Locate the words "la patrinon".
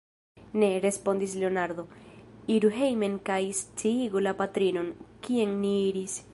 4.29-4.93